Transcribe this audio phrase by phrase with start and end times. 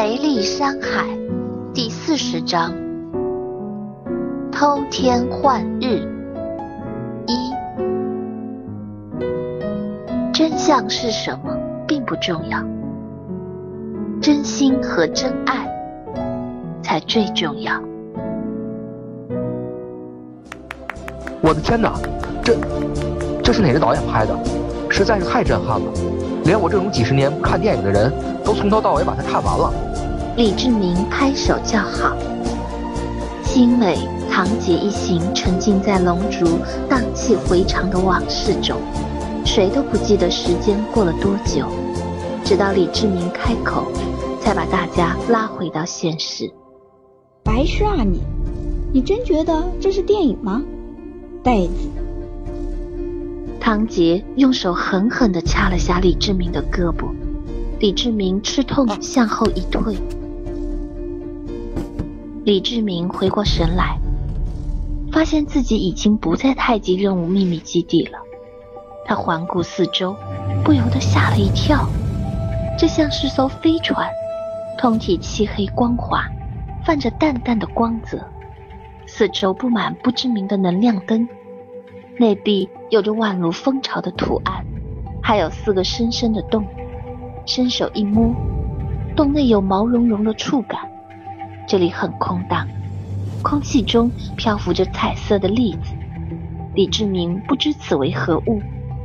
[0.00, 1.04] 美丽山海
[1.74, 2.72] 第四十章：
[4.52, 6.06] 偷天换日。
[7.26, 7.52] 一，
[10.32, 11.52] 真相是什么
[11.84, 12.60] 并不重要，
[14.22, 15.68] 真心和真爱
[16.80, 17.72] 才最重要。
[21.40, 21.94] 我的天哪，
[22.44, 22.56] 这
[23.42, 24.32] 这是哪个导演拍的？
[24.88, 25.92] 实在是太震撼了，
[26.48, 28.10] 连我这种几十年不看电影的人
[28.42, 29.70] 都从头到尾把它看完了。
[30.38, 32.16] 李志明拍手叫好。
[33.44, 33.98] 新美、
[34.30, 36.58] 唐姐一行沉浸在龙族
[36.88, 38.78] 荡气回肠的往事中，
[39.44, 41.66] 谁都不记得时间过了多久，
[42.42, 43.84] 直到李志明开口，
[44.40, 46.50] 才把大家拉回到现实。
[47.44, 48.22] 白痴啊你！
[48.90, 50.62] 你真觉得这是电影吗？
[51.42, 52.07] 袋子。
[53.68, 57.12] 唐杰用手狠狠地掐了下李志明的胳膊，
[57.78, 59.94] 李志明吃痛向后一退。
[62.46, 63.98] 李志明回过神来，
[65.12, 68.18] 发现自己已经不在太极任务秘密基地了。
[69.04, 70.16] 他环顾四周，
[70.64, 71.86] 不由得吓了一跳。
[72.78, 74.08] 这像是艘飞船，
[74.78, 76.24] 通体漆黑光滑，
[76.86, 78.18] 泛着淡淡的光泽，
[79.04, 81.28] 四周布满不知名的能量灯。
[82.18, 84.64] 内壁有着宛如蜂巢的图案，
[85.22, 86.66] 还有四个深深的洞。
[87.46, 88.34] 伸手一摸，
[89.16, 90.80] 洞内有毛茸茸的触感。
[91.66, 92.66] 这里很空荡，
[93.42, 95.94] 空气中漂浮着彩色的粒子。
[96.74, 98.60] 李志明不知此为何物，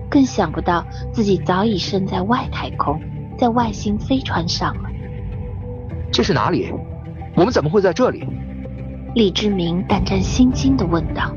[0.09, 2.99] 更想不到自己早已身在外太空，
[3.37, 4.89] 在外星飞船上了。
[6.11, 6.73] 这是哪里？
[7.35, 8.27] 我们怎么会在这里？
[9.15, 11.31] 李志明胆战心惊地问道。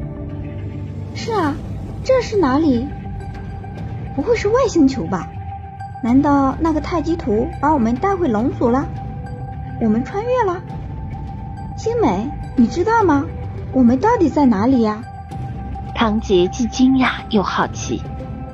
[1.15, 1.55] 是啊，
[2.07, 2.87] 这是哪里？
[4.15, 5.29] 不会是外星球吧？
[6.05, 8.87] 难道那个太极图把我们带回龙族了？
[9.81, 10.63] 我们穿越了？
[11.77, 13.27] 星美，你知道吗？
[13.73, 15.03] 我们到底在哪里呀？
[15.97, 18.01] 唐杰既惊讶又好奇，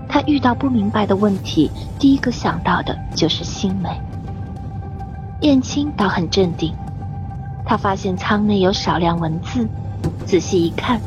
[0.09, 4.01] 他遇到不明白的问题，第一个想到的就是星美。
[5.43, 6.75] 燕青倒很镇定，
[7.67, 9.69] 他发现舱内有少量文字，
[10.25, 10.99] 仔细一看。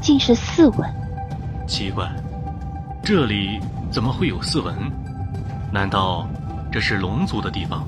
[0.00, 0.88] 竟是四文，
[1.70, 2.04] 奇怪，
[3.00, 3.60] 这里
[3.92, 4.74] 怎么会有四文？
[5.72, 6.26] 难道
[6.68, 7.84] 这是龙族的地方？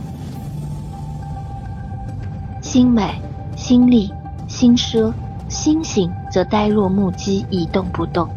[2.61, 3.21] 星美、
[3.57, 4.15] 星力、
[4.47, 5.13] 星奢、
[5.49, 8.29] 星星则呆若木鸡，一动不动，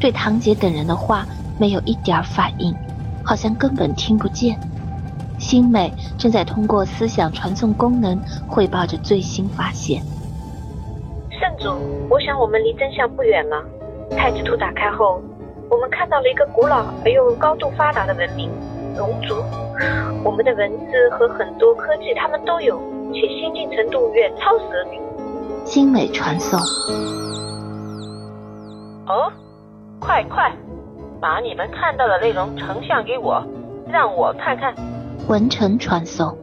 [0.00, 1.24] 对唐杰等人的话
[1.60, 2.74] 没有一点反应，
[3.22, 4.58] 好像根本听不见。
[5.38, 10.02] 星美正在通过思想传送功能汇报着最新发现。
[11.30, 11.70] 圣主
[12.10, 13.64] 我想我们离真相不远了。
[14.16, 15.20] 太极图打开后，
[15.70, 18.50] 我们看到了一个古老而又高度发达的文明——
[18.96, 19.36] 龙族。
[20.24, 22.80] 我们的文字和很多科技他们都有，
[23.12, 25.00] 且先进程度远超蛇女。
[25.64, 26.60] 精美传送。
[29.06, 29.32] 哦，
[29.98, 30.52] 快快，
[31.20, 33.42] 把你们看到的内容呈现给我，
[33.88, 34.74] 让我看看。
[35.28, 36.36] 文成传送。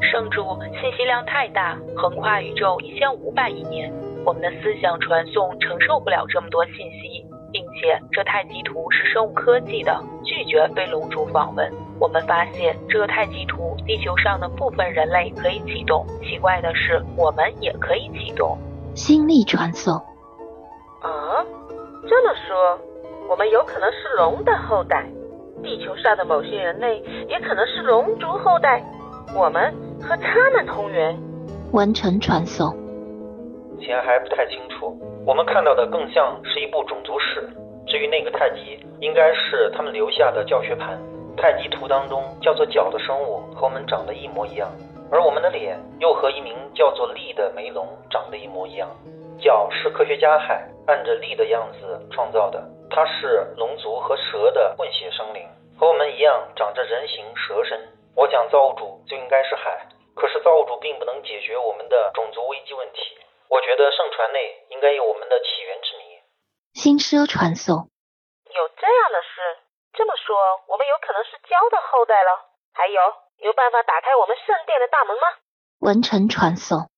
[0.00, 0.42] 圣主，
[0.80, 3.92] 信息量太大，横跨宇宙一千五百亿年。
[4.24, 11.70] 我们的思想传送承受不了这么多信息，并且这太极图是生物科技的，拒绝被龙族访问。
[11.98, 16.06] 我们发现这个太极图，地球上的部分人类可以启动。
[16.22, 18.56] 奇怪的是，我们也可以启动。
[18.94, 19.94] 心力传送。
[19.94, 21.44] 啊，
[22.08, 22.78] 这么说，
[23.28, 25.04] 我们有可能是龙的后代。
[25.62, 28.82] 地球上的某些人类也可能是龙族后代。
[29.34, 31.16] 我们和他们同源。
[31.72, 32.81] 完成传送。
[33.82, 37.50] 目前还不太清楚，我们看到的更像是一部种族史。
[37.84, 40.96] 至于那个太极，应该是他们留下的教学盘。
[41.36, 44.70] 太极图当中叫做角的生物和我们长得一模一样，
[45.10, 48.88] 而我们的脸又和一名叫做力的梅龙长得一模一样。
[49.40, 55.42] 角是科学家海按着力的样子创造的，它是龙族和蛇的混血生灵，
[55.76, 57.76] 和我们一样长着人形蛇身。
[58.14, 59.76] 我想造物主就应该是海，
[60.14, 63.18] 可是造物主并不能解决我们的种族危机问题。
[63.52, 66.24] 我觉得圣传内应该有我们的起源之谜。
[66.72, 67.92] 星奢传送。
[68.48, 69.60] 有这样的事？
[69.92, 70.32] 这么说，
[70.72, 72.48] 我们有可能是蛟的后代了。
[72.72, 72.96] 还有，
[73.44, 75.36] 有办法打开我们圣殿的大门吗？
[75.84, 76.88] 文臣传送。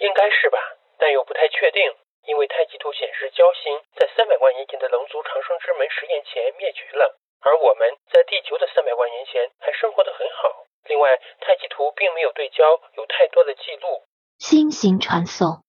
[0.00, 0.56] 应该是吧，
[0.96, 1.84] 但又不太确定，
[2.24, 10.64] 因为太极图显示蛟星在三百万年前的龙族长生之门实验前灭绝了，而我们在地球的三百万年前还生活得很好。
[10.88, 14.08] 另外，太极图并没有对蛟有太多的记录。
[14.38, 15.60] 星星传送。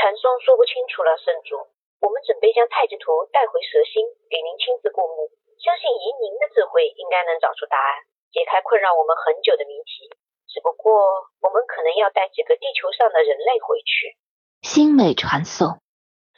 [0.00, 1.60] 传送说不清楚了，圣主。
[2.00, 4.00] 我们准备将太极图带回蛇星，
[4.32, 5.28] 给您亲自过目。
[5.60, 8.00] 相信以您的智慧，应该能找出答案，
[8.32, 10.08] 解开困扰我们很久的谜题。
[10.48, 14.16] 只不过我们可能要带几个地球上的人类回去。
[14.64, 15.68] 星美传送。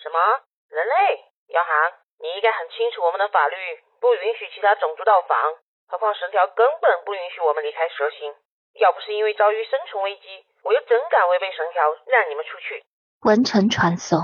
[0.02, 0.18] 什么？
[0.66, 1.22] 人类？
[1.54, 3.54] 姚航，你应该很清楚我们的法律
[4.02, 5.38] 不允许其他种族到访，
[5.86, 8.34] 何况神条根本不允许我们离开蛇星。
[8.82, 10.26] 要不是因为遭遇生存危机，
[10.64, 12.82] 我又怎敢违背神条让你们出去？
[13.22, 14.18] 文臣传送。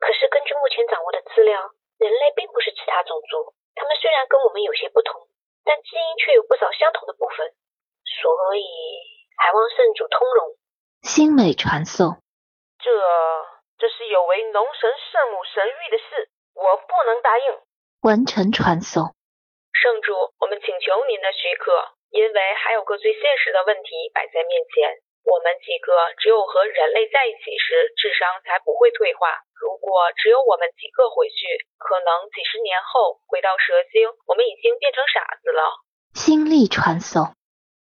[0.00, 1.52] 可是根据目前掌握的资料，
[2.00, 5.28] 人类并不是其他种族，他们虽然跟我们有些不同，
[5.68, 7.52] 但基因却有不少相同的部分，
[8.08, 8.64] 所以
[9.36, 10.56] 还望圣主通融。
[11.04, 12.16] 星美传送。
[12.80, 12.88] 这
[13.76, 17.44] 这是有违龙神圣母神谕的事，我不能答应。
[18.00, 19.12] 文臣传送，
[19.76, 21.68] 圣主，我们请求您的许可，
[22.08, 25.01] 因为还有个最现实的问题摆在面前。
[25.24, 29.42] 我们几个只有和人类在一起时，智商才不会退化。
[29.54, 31.46] 如果只有我们几个回去，
[31.78, 35.62] 可能几十年后回到蛇星，我们已经变成傻子了。
[36.14, 37.34] 心力传送，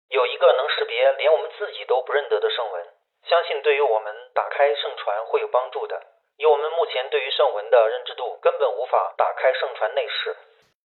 [0.10, 2.88] 有一个能识别连我们自己都不认得的圣文。
[3.28, 6.02] 相信对于我们打开圣传会有帮助的。
[6.38, 10.36] 以我们目前对于圣文的认知度，根本无法打开圣传内饰。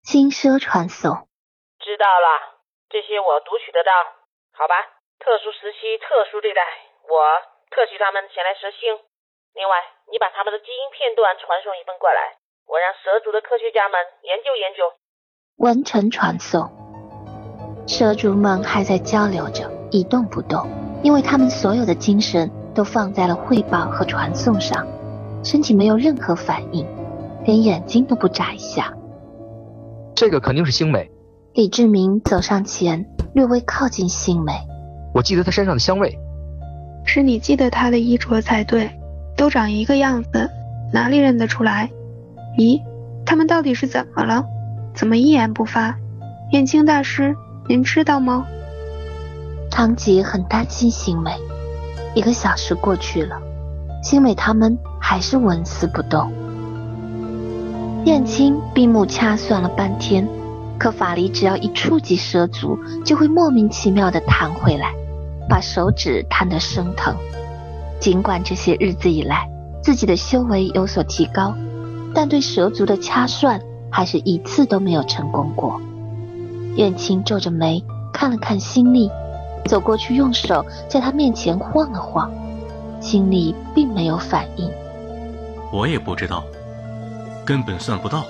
[0.02, 1.28] 金奢传送，
[1.80, 3.92] 知道了，这些我读取得到。
[4.52, 6.62] 好吧，特殊时期特殊对待，
[7.10, 7.18] 我
[7.74, 8.94] 特许他们前来蛇星。
[9.54, 9.74] 另外，
[10.10, 12.38] 你把他们的基因片段传送一份过来，
[12.70, 14.86] 我让蛇族的科学家们研究研究。
[15.58, 16.70] 完成传送，
[17.86, 20.66] 蛇族们还在交流着，一动不动。
[21.02, 24.86] 因为他们所有的精神都放在了汇报和传送上，
[25.44, 26.86] 身体没有任何反应，
[27.44, 28.94] 连眼睛都不眨一下。
[30.14, 31.10] 这个肯定是星美。
[31.54, 33.04] 李志明走上前，
[33.34, 34.52] 略微靠近星美。
[35.18, 36.16] 我记得他身上的香味。
[37.04, 38.88] 是你记得他的衣着才对，
[39.36, 40.48] 都长一个样子，
[40.92, 41.90] 哪里认得出来？
[42.56, 42.80] 咦，
[43.26, 44.44] 他们到底是怎么了？
[44.94, 45.96] 怎么一言不发？
[46.52, 47.34] 燕青大师，
[47.68, 48.46] 您知道吗？
[49.72, 51.32] 唐吉很担心星美。
[52.14, 53.40] 一个小时过去了，
[54.04, 56.32] 星美他们还是纹丝不动。
[58.04, 60.28] 燕青闭目掐算了半天，
[60.78, 64.94] 可法力只要一触及蛇足，就会莫名其妙的弹回来，
[65.48, 67.16] 把手指弹得生疼。
[68.00, 69.48] 尽管这些日子以来
[69.82, 71.54] 自己的修为有所提高，
[72.14, 73.60] 但对蛇族的掐算
[73.90, 75.80] 还是一次都没有成功过。
[76.76, 79.10] 燕青皱着眉看了看心力。
[79.66, 82.30] 走过去，用手在他面前晃了晃，
[83.02, 84.70] 心里并没有反应。
[85.70, 86.42] 我也不知道，
[87.44, 88.24] 根本算不到，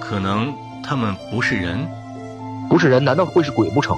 [0.00, 0.52] 可能
[0.82, 1.86] 他们不是人，
[2.68, 3.96] 不是人，难道会是鬼不成？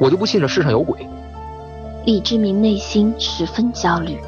[0.00, 1.08] 我就不信这世上有鬼。
[2.06, 4.20] 李志明内心十分焦虑，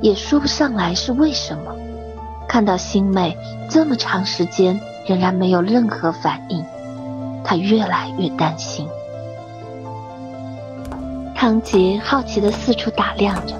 [0.00, 1.76] 也说不上来是为什么。
[2.48, 3.36] 看到星妹
[3.68, 6.64] 这么长时间仍然没有任何反应，
[7.44, 8.88] 他越来越担心。
[11.34, 13.56] 唐杰好奇地四处打量着，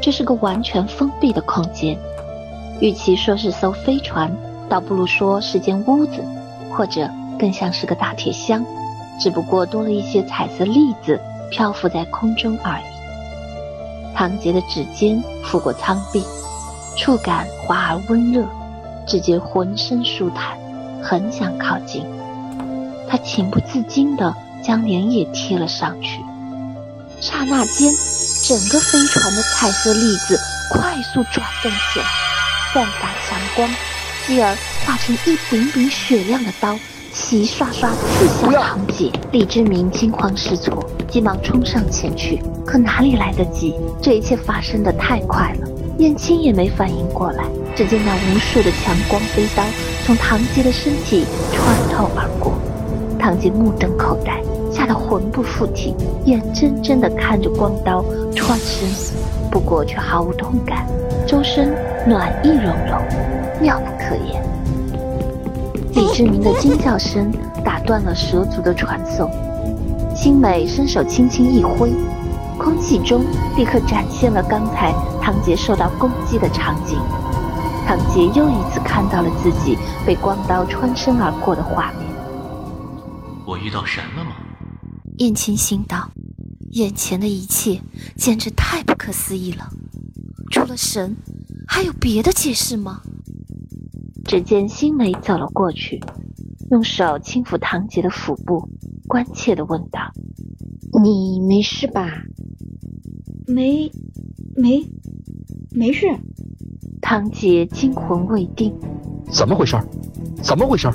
[0.00, 1.98] 这是个完全封闭的空间，
[2.78, 4.32] 与其说是艘飞船，
[4.68, 6.22] 倒不如说是间屋子，
[6.70, 7.10] 或者
[7.40, 8.64] 更像是个大铁箱，
[9.18, 11.20] 只不过多了一些彩色粒子
[11.52, 14.16] 漂浮在空中而已。
[14.16, 16.24] 唐杰的指尖拂过舱壁，
[16.96, 18.44] 触感滑而温热，
[19.06, 20.56] 只觉浑身舒坦，
[21.02, 22.04] 很想靠近。
[23.08, 26.20] 他情不自禁地将脸也贴了上去。
[27.20, 27.92] 刹那间，
[28.48, 30.38] 整个飞船的彩色粒子
[30.70, 32.06] 快速转动起来，
[32.72, 33.68] 散发强光，
[34.26, 36.78] 继而化成一柄柄雪亮的刀，
[37.14, 39.10] 齐刷刷刺向唐姐。
[39.32, 43.74] 李志明惊慌失措，急忙冲上前去，可哪里来得及？
[44.00, 47.44] 这一切发生的太快了，燕青也没反应过来。
[47.74, 49.62] 只见那无数的强光飞刀
[50.04, 52.54] 从唐杰的身体穿透而过，
[53.18, 54.42] 唐杰目瞪口呆。
[54.70, 58.02] 吓得魂不附体，眼睁睁地看着光刀
[58.34, 58.88] 穿身，
[59.50, 60.86] 不过却毫无痛感，
[61.26, 61.74] 周身
[62.06, 62.98] 暖意融融，
[63.60, 64.42] 妙不可言。
[65.94, 67.30] 李志明的惊叫声
[67.64, 69.30] 打断了蛇族的传送，
[70.16, 71.92] 青美伸手轻轻一挥，
[72.58, 73.24] 空气中
[73.56, 76.98] 立刻展现了刚才唐杰受到攻击的场景。
[77.86, 82.08] 唐杰又一次看到了自己被光刀穿身而过的画面。
[83.44, 84.30] 我遇到神了吗？
[85.18, 86.10] 燕青心道
[86.72, 87.82] ：“眼前的一切
[88.16, 89.68] 简直太不可思议了，
[90.50, 91.14] 除了神，
[91.68, 93.02] 还有别的解释吗？”
[94.32, 96.00] 只见新梅走了过去，
[96.70, 98.66] 用手轻抚堂姐的腹部，
[99.06, 100.00] 关切地问道
[101.04, 102.08] ：“你没事吧
[103.46, 103.92] ？”“没，
[104.56, 104.82] 没，
[105.70, 106.06] 没事。”
[107.02, 108.74] 唐姐惊魂未定
[109.30, 109.76] ：“怎么回事？
[110.42, 110.90] 怎么回事？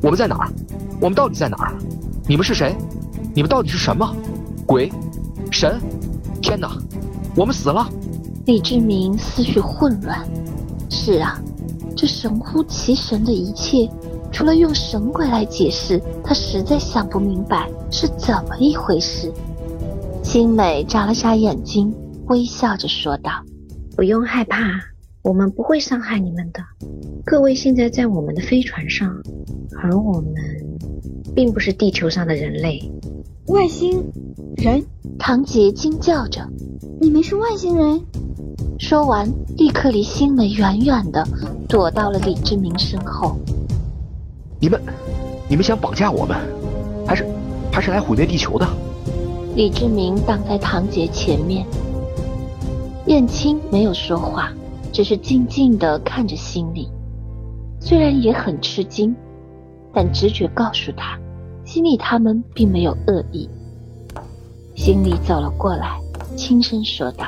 [0.00, 0.50] 我们在哪儿？
[1.02, 1.74] 我们到底在哪儿？
[2.26, 2.74] 你们是谁？”
[3.36, 4.16] 你们到底是什么？
[4.64, 4.90] 鬼？
[5.50, 5.78] 神！
[6.40, 6.74] 天哪，
[7.36, 7.86] 我们死了！
[8.46, 10.26] 李志明思绪混乱。
[10.88, 11.38] 是啊，
[11.96, 13.88] 这神乎其神的一切，
[14.32, 19.32] 除了用神鬼来解释，他实在想不明白是怎么一回事。
[20.22, 21.94] 新美眨了眨眼睛，
[22.26, 23.30] 微笑着说道
[23.96, 24.58] ：“不用害怕，
[25.22, 26.60] 我们不会伤害你们的。
[27.24, 29.22] 各位现在在我们的飞船上，
[29.80, 30.34] 而我们
[31.34, 32.80] 并不是地球上的人类。
[33.46, 34.02] 外星
[34.56, 34.84] 人？”
[35.16, 36.46] 唐杰惊叫着
[37.00, 38.00] ：“你们是外星人？”
[38.78, 41.26] 说完，立刻离星美远远的
[41.68, 43.36] 躲到了李志明身后。
[44.60, 44.80] 你们，
[45.48, 46.36] 你们想绑架我们，
[47.06, 47.26] 还是
[47.72, 48.66] 还是来毁灭地球的？
[49.54, 51.64] 李志明挡在唐杰前面。
[53.06, 54.50] 燕青没有说话，
[54.92, 56.88] 只是静静的看着心里。
[57.78, 59.14] 虽然也很吃惊，
[59.92, 61.18] 但直觉告诉他，
[61.64, 63.48] 心里他们并没有恶意。
[64.74, 66.00] 心里走了过来，
[66.34, 67.26] 轻声说道。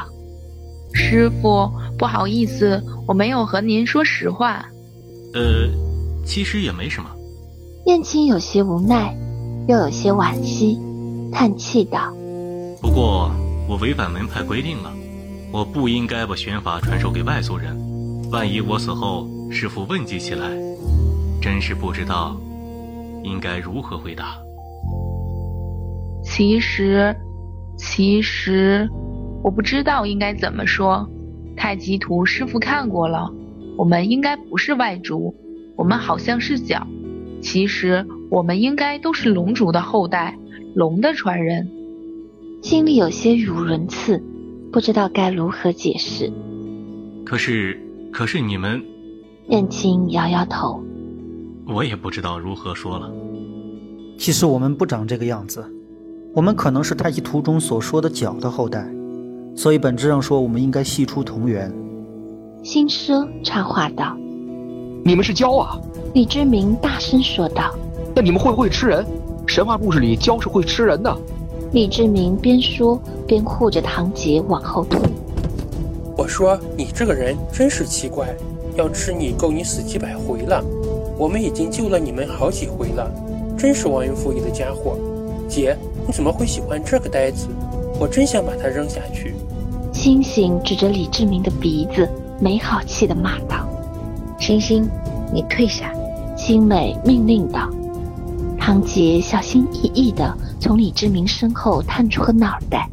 [0.97, 4.65] 师傅，不好意思，我没有和您说实话。
[5.35, 5.69] 呃，
[6.25, 7.11] 其实也没什么。
[7.85, 9.15] 燕青有些无奈，
[9.69, 10.81] 又有些惋惜，
[11.31, 12.11] 叹气道
[12.81, 13.31] ：“不过
[13.69, 14.91] 我违反门派规定了，
[15.53, 17.77] 我不应该把玄法传授给外族人。
[18.33, 20.49] 万一我死后师傅问及起来，
[21.43, 22.35] 真是不知道
[23.23, 24.39] 应该如何回答。
[26.25, 27.15] 其实，
[27.77, 28.89] 其实。”
[29.47, 31.09] 我不知道应该怎么说。
[31.57, 33.33] 太极图师傅看过了，
[33.79, 35.37] 我们应该不是外族，
[35.77, 36.85] 我们好像是角。
[37.41, 40.37] 其实我们应该都是龙族的后代，
[40.75, 41.71] 龙的传人。
[42.61, 44.21] 心里有些语无伦次，
[44.73, 46.33] 不知道该如何解释。
[47.25, 47.81] 可是，
[48.13, 48.83] 可是你们……
[49.47, 50.83] 燕青摇摇头，
[51.69, 53.13] 我也不知道如何说了。
[54.19, 55.65] 其实我们不长这个样子，
[56.35, 58.85] 我们可能是太极图中所说的角的后代。
[59.57, 61.73] 所以本质上说，我们应该系出同源。
[62.63, 64.15] 新奢插话道
[65.03, 65.81] ：“你们是蛟啊！”
[66.13, 67.75] 李志明大声说道
[68.15, 69.05] ：“那你们会不会吃人？
[69.47, 71.17] 神话故事里蛟是会吃人的。”
[71.73, 75.01] 李志明边说边护着唐杰往后退。
[76.19, 78.29] 我说：“你这个人真是奇怪，
[78.77, 80.63] 要吃你够你死几百回了。
[81.17, 83.11] 我们已经救了你们好几回了，
[83.57, 84.99] 真是忘恩负义的家伙。
[85.49, 85.75] 姐，
[86.07, 87.47] 你怎么会喜欢这个呆子？
[87.99, 89.35] 我真想把他扔下去。”
[90.07, 92.09] 星星指着李志明的鼻子，
[92.39, 93.69] 没好气的骂道
[94.39, 94.89] ：“星星，
[95.35, 95.93] 你退下！”
[96.39, 97.69] 星美命令道。
[98.57, 102.89] 唐杰小心翼翼的从李志明身后探出个脑袋，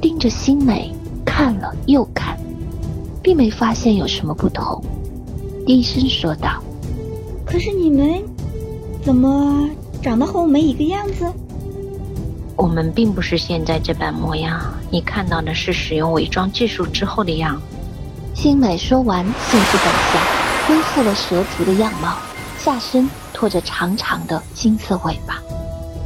[0.00, 0.92] 盯着星美
[1.24, 2.36] 看了又看，
[3.22, 4.82] 并没发现有什么不同，
[5.64, 6.60] 低声说道
[7.46, 8.20] ：“可是你们
[9.04, 9.70] 怎么
[10.02, 11.32] 长得和我们一个样子？”
[12.60, 17.58] 我们并不是现在这般模样，你看到的是使用伪装技术之后的样。
[18.34, 20.20] 新美说完，迅速倒下，
[20.68, 22.18] 恢复了蛇族的样貌，
[22.58, 25.38] 下身拖着长长的金色尾巴。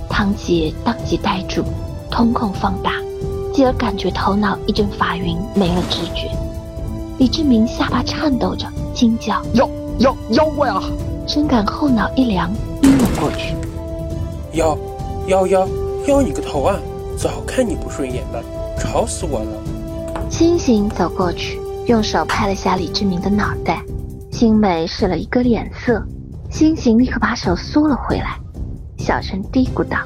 [0.08, 1.64] 汤姐当即呆住，
[2.08, 2.92] 瞳孔放大，
[3.52, 6.30] 继而感觉头脑一阵发晕，没了知觉。
[7.18, 9.68] 李志明下巴颤抖着，惊叫：“妖
[9.98, 10.80] 妖妖怪啊！”
[11.26, 12.48] 深感后脑一凉，
[12.82, 13.56] 晕了过去。
[14.52, 14.78] 妖
[15.26, 15.68] 妖妖！
[16.06, 16.78] 要你个头啊！
[17.16, 18.42] 早看你不顺眼了，
[18.78, 20.28] 吵死我了！
[20.28, 23.80] 星星走过去，用手拍了下李志明的脑袋。
[24.32, 26.04] 星美使了一个脸色，
[26.50, 28.36] 星星立刻把手缩了回来，
[28.98, 29.98] 小声嘀咕道：“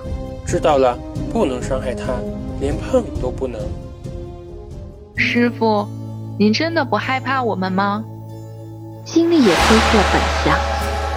[0.47, 0.97] 知道了，
[1.33, 2.13] 不能伤害他，
[2.61, 3.59] 连碰都不能。”
[5.17, 5.89] 师傅，
[6.39, 8.05] 您真的不害怕我们吗？
[9.05, 10.59] 心里也恢复了本相，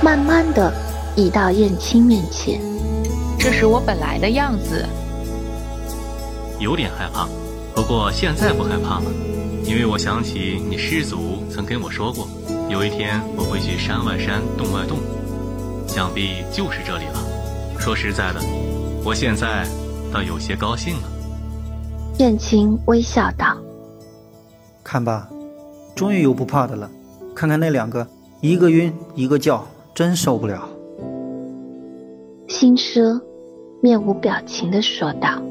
[0.02, 0.74] 慢慢的
[1.18, 2.62] 移到燕青面前。
[3.43, 4.86] 这是我本来的样子，
[6.60, 7.27] 有点害怕，
[7.74, 9.05] 不过现在不害怕了，
[9.63, 12.27] 因为我想起你师祖曾跟我说过，
[12.69, 15.00] 有一天我会去山外山洞外洞，
[15.88, 17.79] 想必就是这里了。
[17.79, 18.39] 说实在的，
[19.03, 19.65] 我现在
[20.13, 21.10] 倒有些高兴了。
[22.19, 23.57] 燕青微笑道
[24.86, 25.27] ：“看吧，
[25.95, 26.88] 终于有不怕的了。
[27.33, 28.07] 看看那两个，
[28.39, 30.69] 一个晕一个叫，真受不了。”
[32.48, 33.19] 心奢。
[33.82, 35.42] 面无表情地说道。